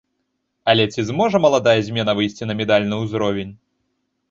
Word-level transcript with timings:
Але 0.71 0.83
ці 0.93 1.05
зможа 1.09 1.41
маладая 1.45 1.77
змена 1.91 2.17
выйсці 2.23 2.43
на 2.51 2.57
медальны 2.65 3.03
ўзровень? 3.05 3.57